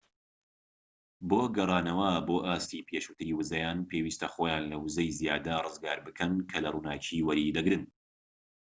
بۆ 1.29 1.39
گەڕانەوە 1.55 2.09
بۆ 2.27 2.37
ئاستی 2.47 2.85
پێشووتری 2.89 3.35
ووزەیان 3.35 3.79
پێویستە 3.89 4.27
خۆیان 4.33 4.63
لە 4.71 4.77
ووزەی 4.79 5.15
زیادە 5.19 5.55
ڕزگار 5.65 5.99
بکەن 6.07 6.31
کە 6.49 6.57
لە 6.63 6.69
ڕووناكی 6.73 7.25
وەریدەگرن 7.27 7.83